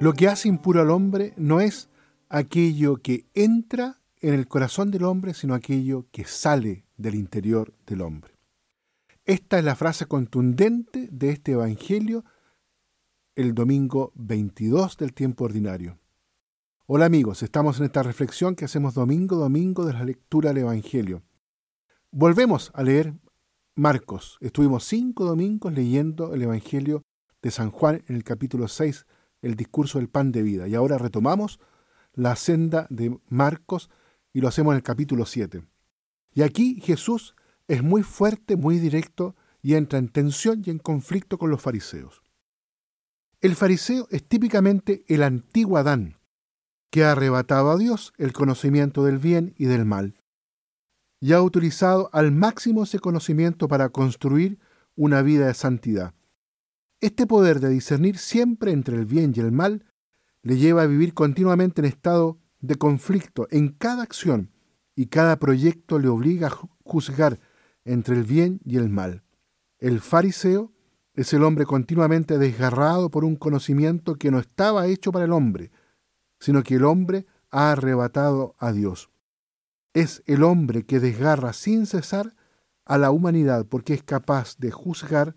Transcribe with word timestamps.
Lo 0.00 0.14
que 0.14 0.28
hace 0.28 0.48
impuro 0.48 0.80
al 0.80 0.90
hombre 0.90 1.34
no 1.36 1.60
es 1.60 1.90
aquello 2.30 2.96
que 2.96 3.26
entra 3.34 4.00
en 4.22 4.32
el 4.32 4.48
corazón 4.48 4.90
del 4.90 5.04
hombre, 5.04 5.34
sino 5.34 5.52
aquello 5.52 6.06
que 6.10 6.24
sale 6.24 6.86
del 6.96 7.16
interior 7.16 7.74
del 7.84 8.00
hombre. 8.00 8.32
Esta 9.26 9.58
es 9.58 9.64
la 9.64 9.76
frase 9.76 10.06
contundente 10.06 11.06
de 11.12 11.28
este 11.28 11.52
Evangelio 11.52 12.24
el 13.34 13.54
domingo 13.54 14.12
22 14.14 14.96
del 14.96 15.12
tiempo 15.12 15.44
ordinario. 15.44 15.98
Hola 16.86 17.04
amigos, 17.04 17.42
estamos 17.42 17.78
en 17.78 17.84
esta 17.84 18.02
reflexión 18.02 18.54
que 18.54 18.64
hacemos 18.64 18.94
domingo 18.94 19.36
domingo 19.36 19.84
de 19.84 19.92
la 19.92 20.04
lectura 20.04 20.54
del 20.54 20.62
Evangelio. 20.62 21.22
Volvemos 22.10 22.70
a 22.72 22.82
leer 22.82 23.12
Marcos. 23.74 24.38
Estuvimos 24.40 24.84
cinco 24.84 25.26
domingos 25.26 25.74
leyendo 25.74 26.32
el 26.32 26.40
Evangelio 26.40 27.02
de 27.42 27.50
San 27.50 27.70
Juan 27.70 28.02
en 28.06 28.16
el 28.16 28.24
capítulo 28.24 28.66
6, 28.66 29.04
el 29.42 29.56
discurso 29.56 29.98
del 29.98 30.08
pan 30.08 30.32
de 30.32 30.42
vida. 30.42 30.68
Y 30.68 30.74
ahora 30.74 30.98
retomamos 30.98 31.60
la 32.14 32.36
senda 32.36 32.86
de 32.90 33.18
Marcos 33.28 33.90
y 34.32 34.40
lo 34.40 34.48
hacemos 34.48 34.72
en 34.72 34.76
el 34.76 34.82
capítulo 34.82 35.26
7. 35.26 35.62
Y 36.32 36.42
aquí 36.42 36.80
Jesús 36.80 37.34
es 37.68 37.82
muy 37.82 38.02
fuerte, 38.02 38.56
muy 38.56 38.78
directo 38.78 39.36
y 39.62 39.74
entra 39.74 39.98
en 39.98 40.08
tensión 40.08 40.62
y 40.64 40.70
en 40.70 40.78
conflicto 40.78 41.38
con 41.38 41.50
los 41.50 41.60
fariseos. 41.60 42.22
El 43.40 43.56
fariseo 43.56 44.06
es 44.10 44.26
típicamente 44.26 45.04
el 45.08 45.22
antiguo 45.22 45.78
Adán, 45.78 46.18
que 46.90 47.04
ha 47.04 47.12
arrebatado 47.12 47.70
a 47.70 47.78
Dios 47.78 48.12
el 48.18 48.32
conocimiento 48.32 49.04
del 49.04 49.18
bien 49.18 49.54
y 49.56 49.64
del 49.66 49.84
mal, 49.84 50.20
y 51.20 51.32
ha 51.32 51.42
utilizado 51.42 52.10
al 52.12 52.32
máximo 52.32 52.82
ese 52.82 52.98
conocimiento 52.98 53.68
para 53.68 53.88
construir 53.90 54.58
una 54.96 55.22
vida 55.22 55.46
de 55.46 55.54
santidad. 55.54 56.14
Este 57.00 57.26
poder 57.26 57.60
de 57.60 57.70
discernir 57.70 58.18
siempre 58.18 58.72
entre 58.72 58.94
el 58.96 59.06
bien 59.06 59.32
y 59.34 59.40
el 59.40 59.52
mal 59.52 59.86
le 60.42 60.58
lleva 60.58 60.82
a 60.82 60.86
vivir 60.86 61.14
continuamente 61.14 61.80
en 61.80 61.86
estado 61.86 62.38
de 62.60 62.76
conflicto 62.76 63.48
en 63.50 63.68
cada 63.70 64.02
acción 64.02 64.50
y 64.94 65.06
cada 65.06 65.38
proyecto 65.38 65.98
le 65.98 66.08
obliga 66.08 66.48
a 66.48 66.58
juzgar 66.84 67.40
entre 67.84 68.16
el 68.16 68.24
bien 68.24 68.60
y 68.66 68.76
el 68.76 68.90
mal. 68.90 69.22
El 69.78 70.00
fariseo 70.00 70.74
es 71.14 71.32
el 71.32 71.42
hombre 71.42 71.64
continuamente 71.64 72.36
desgarrado 72.36 73.10
por 73.10 73.24
un 73.24 73.36
conocimiento 73.36 74.16
que 74.16 74.30
no 74.30 74.38
estaba 74.38 74.86
hecho 74.86 75.10
para 75.10 75.24
el 75.24 75.32
hombre, 75.32 75.70
sino 76.38 76.62
que 76.62 76.74
el 76.74 76.84
hombre 76.84 77.24
ha 77.50 77.72
arrebatado 77.72 78.54
a 78.58 78.72
Dios. 78.72 79.10
Es 79.94 80.22
el 80.26 80.42
hombre 80.42 80.84
que 80.84 81.00
desgarra 81.00 81.54
sin 81.54 81.86
cesar 81.86 82.34
a 82.84 82.98
la 82.98 83.10
humanidad 83.10 83.64
porque 83.66 83.94
es 83.94 84.02
capaz 84.02 84.58
de 84.58 84.70
juzgar 84.70 85.34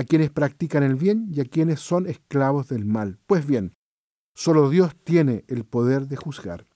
a 0.00 0.04
quienes 0.04 0.30
practican 0.30 0.82
el 0.82 0.94
bien 0.94 1.28
y 1.30 1.40
a 1.40 1.44
quienes 1.44 1.80
son 1.80 2.06
esclavos 2.06 2.68
del 2.68 2.86
mal. 2.86 3.18
Pues 3.26 3.46
bien, 3.46 3.74
solo 4.34 4.70
Dios 4.70 4.96
tiene 5.04 5.44
el 5.46 5.64
poder 5.64 6.08
de 6.08 6.16
juzgar. 6.16 6.66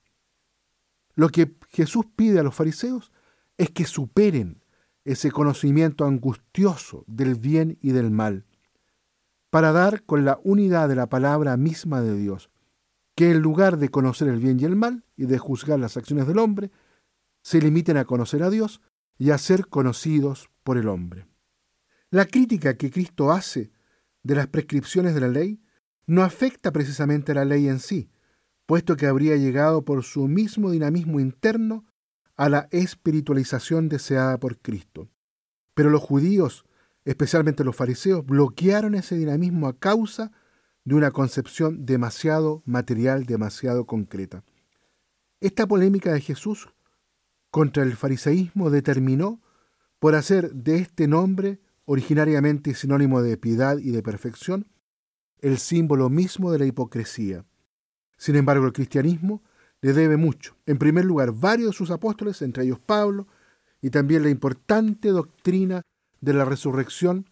Lo 1.15 1.31
que 1.31 1.57
Jesús 1.71 2.05
pide 2.15 2.39
a 2.39 2.43
los 2.43 2.55
fariseos 2.55 3.13
es 3.57 3.71
que 3.71 3.87
superen 3.87 4.63
ese 5.05 5.31
conocimiento 5.31 6.05
angustioso 6.05 7.05
del 7.07 7.35
bien 7.35 7.79
y 7.81 7.93
del 7.93 8.11
mal, 8.11 8.45
para 9.49 9.73
dar 9.73 10.05
con 10.05 10.27
la 10.27 10.39
unidad 10.45 10.91
de 10.91 10.97
la 10.97 11.09
palabra 11.09 11.57
misma 11.57 12.03
de 12.03 12.17
Dios, 12.17 12.51
que 13.15 13.31
en 13.31 13.39
lugar 13.41 13.79
de 13.79 13.89
conocer 13.89 14.29
el 14.29 14.39
bien 14.39 14.61
y 14.61 14.65
el 14.65 14.77
mal 14.77 15.05
y 15.17 15.25
de 15.25 15.39
juzgar 15.39 15.79
las 15.79 15.97
acciones 15.97 16.27
del 16.27 16.39
hombre, 16.39 16.71
se 17.43 17.61
limiten 17.61 17.97
a 17.97 18.05
conocer 18.05 18.43
a 18.43 18.51
Dios 18.51 18.83
y 19.17 19.31
a 19.31 19.39
ser 19.39 19.69
conocidos 19.69 20.51
por 20.63 20.77
el 20.77 20.89
hombre. 20.89 21.27
La 22.15 22.27
crítica 22.27 22.77
que 22.77 22.93
Cristo 22.93 23.33
hace 23.33 23.73
de 24.23 24.37
las 24.37 24.47
prescripciones 24.47 25.17
de 25.17 25.21
la 25.21 25.27
ley 25.27 25.61
no 26.07 26.23
afecta 26.23 26.71
precisamente 26.71 27.33
a 27.33 27.35
la 27.35 27.45
ley 27.45 27.67
en 27.67 27.81
sí, 27.81 28.09
puesto 28.67 28.95
que 28.95 29.09
habría 29.09 29.35
llegado 29.35 29.85
por 29.85 30.05
su 30.05 30.29
mismo 30.29 30.71
dinamismo 30.71 31.19
interno 31.19 31.85
a 32.37 32.49
la 32.49 32.69
espiritualización 32.71 33.89
deseada 33.89 34.39
por 34.39 34.59
Cristo. 34.59 35.09
Pero 35.75 35.91
los 35.91 36.03
judíos, 36.03 36.65
especialmente 37.05 37.65
los 37.65 37.75
fariseos, 37.75 38.25
bloquearon 38.25 38.95
ese 38.95 39.17
dinamismo 39.17 39.67
a 39.67 39.77
causa 39.77 40.31
de 40.85 40.95
una 40.95 41.11
concepción 41.11 41.85
demasiado 41.85 42.63
material, 42.65 43.27
demasiado 43.27 43.87
concreta. 43.87 44.45
Esta 45.41 45.67
polémica 45.67 46.13
de 46.13 46.21
Jesús 46.21 46.69
contra 47.51 47.83
el 47.83 47.97
fariseísmo 47.97 48.71
determinó 48.71 49.43
por 49.99 50.15
hacer 50.15 50.53
de 50.53 50.77
este 50.77 51.09
nombre 51.09 51.64
originariamente 51.87 52.75
sinónimo 52.75 53.23
de 53.23 53.37
piedad 53.37 53.79
y 53.79 53.91
de 53.91 54.03
perfección, 54.03 54.67
el 55.41 55.59
símbolo 55.59 56.09
mismo 56.09 56.51
de 56.51 56.59
la 56.59 56.67
hipocresía. 56.67 57.45
Sin 58.17 58.37
embargo, 58.37 58.67
el 58.67 58.73
cristianismo 58.73 59.43
le 59.83 59.93
debe 59.93 60.17
mucho. 60.17 60.57
En 60.67 60.79
primer 60.79 61.05
lugar, 61.05 61.33
varios 61.33 61.73
de 61.73 61.77
sus 61.77 61.91
apóstoles, 61.91 62.41
entre 62.43 62.65
ellos 62.65 62.79
Pablo, 62.79 63.27
y 63.83 63.91
también 63.91 64.23
la 64.23 64.31
importante 64.31 65.09
doctrina 65.09 65.83
de 66.23 66.33
la 66.33 66.47
resurrección 66.47 67.29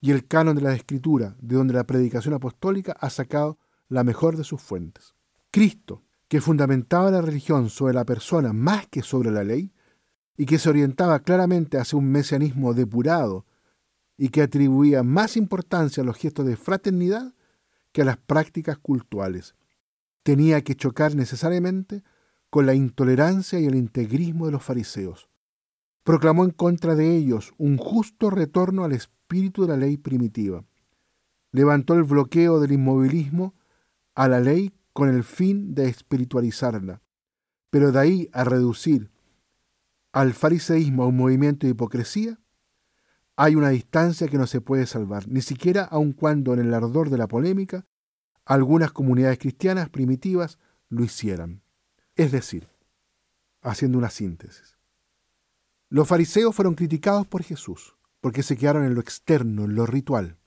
y 0.00 0.12
el 0.12 0.26
canon 0.26 0.54
de 0.54 0.62
la 0.62 0.74
escritura, 0.74 1.34
de 1.40 1.56
donde 1.56 1.74
la 1.74 1.84
predicación 1.84 2.34
apostólica 2.34 2.92
ha 3.00 3.10
sacado 3.10 3.58
la 3.88 4.04
mejor 4.04 4.36
de 4.36 4.44
sus 4.44 4.62
fuentes. 4.62 5.14
Cristo, 5.50 6.04
que 6.28 6.40
fundamentaba 6.40 7.10
la 7.10 7.22
religión 7.22 7.70
sobre 7.70 7.94
la 7.94 8.04
persona 8.04 8.52
más 8.52 8.86
que 8.86 9.02
sobre 9.02 9.32
la 9.32 9.42
ley, 9.42 9.72
y 10.36 10.46
que 10.46 10.58
se 10.58 10.68
orientaba 10.68 11.18
claramente 11.20 11.78
hacia 11.78 11.98
un 11.98 12.10
mesianismo 12.12 12.74
depurado 12.74 13.46
y 14.16 14.30
que 14.30 14.42
atribuía 14.42 15.02
más 15.02 15.36
importancia 15.36 16.02
a 16.02 16.06
los 16.06 16.16
gestos 16.16 16.46
de 16.46 16.56
fraternidad 16.56 17.34
que 17.92 18.02
a 18.02 18.04
las 18.04 18.16
prácticas 18.16 18.78
cultuales. 18.78 19.54
Tenía 20.22 20.62
que 20.62 20.74
chocar 20.74 21.14
necesariamente 21.14 22.02
con 22.50 22.66
la 22.66 22.74
intolerancia 22.74 23.60
y 23.60 23.66
el 23.66 23.74
integrismo 23.74 24.46
de 24.46 24.52
los 24.52 24.62
fariseos. 24.62 25.28
Proclamó 26.04 26.44
en 26.44 26.50
contra 26.50 26.94
de 26.94 27.16
ellos 27.16 27.52
un 27.58 27.76
justo 27.76 28.30
retorno 28.30 28.84
al 28.84 28.92
espíritu 28.92 29.62
de 29.62 29.68
la 29.68 29.76
ley 29.76 29.96
primitiva. 29.96 30.64
Levantó 31.52 31.94
el 31.94 32.04
bloqueo 32.04 32.60
del 32.60 32.72
inmovilismo 32.72 33.54
a 34.14 34.28
la 34.28 34.40
ley 34.40 34.72
con 34.92 35.08
el 35.08 35.24
fin 35.24 35.74
de 35.74 35.88
espiritualizarla, 35.88 37.02
pero 37.70 37.92
de 37.92 37.98
ahí 37.98 38.30
a 38.32 38.44
reducir 38.44 39.10
al 40.12 40.32
fariseísmo 40.32 41.02
a 41.02 41.08
un 41.08 41.16
movimiento 41.18 41.66
de 41.66 41.72
hipocresía, 41.72 42.40
hay 43.36 43.54
una 43.54 43.68
distancia 43.68 44.28
que 44.28 44.38
no 44.38 44.46
se 44.46 44.60
puede 44.60 44.86
salvar, 44.86 45.28
ni 45.28 45.42
siquiera 45.42 45.84
aun 45.84 46.12
cuando 46.12 46.54
en 46.54 46.60
el 46.60 46.74
ardor 46.74 47.10
de 47.10 47.18
la 47.18 47.28
polémica 47.28 47.86
algunas 48.44 48.92
comunidades 48.92 49.38
cristianas 49.38 49.90
primitivas 49.90 50.58
lo 50.88 51.04
hicieran. 51.04 51.62
Es 52.14 52.32
decir, 52.32 52.68
haciendo 53.60 53.98
una 53.98 54.10
síntesis, 54.10 54.78
los 55.88 56.08
fariseos 56.08 56.54
fueron 56.54 56.74
criticados 56.74 57.26
por 57.26 57.42
Jesús 57.42 57.96
porque 58.20 58.42
se 58.42 58.56
quedaron 58.56 58.84
en 58.84 58.94
lo 58.94 59.00
externo, 59.00 59.64
en 59.64 59.74
lo 59.74 59.86
ritual. 59.86 60.38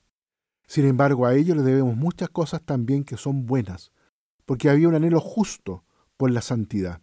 Sin 0.66 0.84
embargo, 0.84 1.26
a 1.26 1.34
ellos 1.34 1.56
le 1.56 1.62
debemos 1.62 1.96
muchas 1.96 2.28
cosas 2.28 2.62
también 2.62 3.04
que 3.04 3.16
son 3.16 3.46
buenas, 3.46 3.92
porque 4.44 4.68
había 4.68 4.88
un 4.88 4.94
anhelo 4.96 5.20
justo 5.20 5.84
por 6.16 6.30
la 6.30 6.42
santidad. 6.42 7.00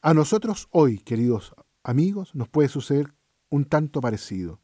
A 0.00 0.14
nosotros 0.14 0.68
hoy, 0.72 0.98
queridos 0.98 1.54
amigos, 1.84 2.34
nos 2.34 2.48
puede 2.48 2.68
suceder 2.68 3.14
un 3.50 3.64
tanto 3.64 4.00
parecido. 4.00 4.61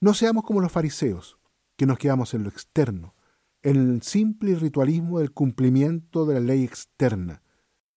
No 0.00 0.14
seamos 0.14 0.44
como 0.44 0.60
los 0.60 0.72
fariseos, 0.72 1.38
que 1.76 1.84
nos 1.84 1.98
quedamos 1.98 2.32
en 2.32 2.42
lo 2.42 2.48
externo, 2.48 3.14
en 3.62 3.76
el 3.76 4.02
simple 4.02 4.54
ritualismo 4.54 5.18
del 5.18 5.32
cumplimiento 5.32 6.24
de 6.24 6.34
la 6.34 6.40
ley 6.40 6.64
externa. 6.64 7.42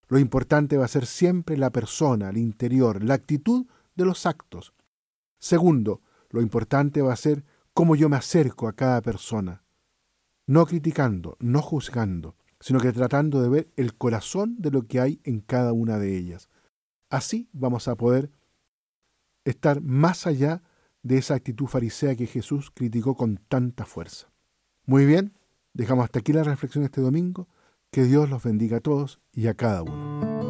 Lo 0.10 0.20
importante 0.20 0.76
va 0.76 0.84
a 0.84 0.90
ser 0.90 1.06
siempre 1.06 1.56
la 1.56 1.72
persona, 1.72 2.30
el 2.30 2.38
interior, 2.38 3.02
la 3.02 3.14
actitud 3.14 3.68
de 3.96 4.04
los 4.04 4.26
actos. 4.26 4.74
Segundo, 5.40 6.02
lo 6.30 6.42
importante 6.42 7.02
va 7.02 7.14
a 7.14 7.18
ser 7.18 7.46
cómo 7.74 7.96
yo 7.96 8.10
me 8.10 8.18
acerco 8.18 8.68
a 8.68 8.74
cada 8.74 9.02
persona, 9.02 9.64
no 10.46 10.66
criticando, 10.66 11.38
no 11.40 11.62
juzgando, 11.62 12.36
sino 12.60 12.80
que 12.80 12.92
tratando 12.92 13.42
de 13.42 13.50
ver 13.50 13.74
el 13.78 13.96
corazón 13.96 14.56
de 14.60 14.72
lo 14.72 14.88
que 14.88 15.00
hay 15.00 15.22
en 15.24 15.40
cada 15.40 15.72
una 15.72 16.00
de 16.00 16.18
ellas. 16.18 16.50
Así 17.10 17.48
vamos 17.54 17.88
a 17.88 17.96
poder 17.96 18.30
estar 19.46 19.82
más 19.82 20.28
allá 20.28 20.64
de 21.04 21.18
esa 21.18 21.36
actitud 21.36 21.68
farisea 21.68 22.16
que 22.16 22.26
Jesús 22.26 22.72
criticó 22.74 23.16
con 23.16 23.38
tanta 23.48 23.86
fuerza. 23.86 24.32
Muy 24.86 25.06
bien, 25.06 25.38
dejamos 25.74 26.06
hasta 26.06 26.20
aquí 26.20 26.34
la 26.34 26.44
reflexión 26.44 26.84
este 26.84 27.02
domingo. 27.02 27.48
Que 27.92 28.06
Dios 28.06 28.28
los 28.30 28.44
bendiga 28.44 28.78
a 28.78 28.82
todos 28.82 29.22
y 29.32 29.48
a 29.48 29.54
cada 29.54 29.84
uno. 29.84 30.43